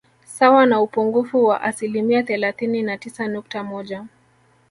Sawa 0.25 0.65
na 0.65 0.81
upungufu 0.81 1.45
wa 1.45 1.61
asilimia 1.61 2.23
thelathini 2.23 2.81
na 2.83 2.97
tisa 2.97 3.27
nukta 3.27 3.63
moja 3.63 4.05